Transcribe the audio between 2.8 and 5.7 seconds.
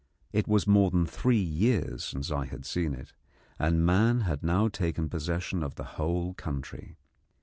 it, and man had now taken possession